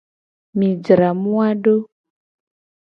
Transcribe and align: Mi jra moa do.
Mi 0.57 0.67
jra 0.85 1.09
moa 1.23 1.49
do. 1.63 1.75